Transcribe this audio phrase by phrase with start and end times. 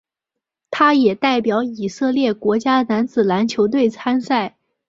[0.71, 4.57] 他也代表以色列国家男子篮球队参赛。